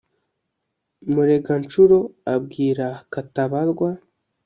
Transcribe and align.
Mureganshuro 1.13 1.97
abwira 2.33 2.87
Katabarwa 3.11 3.89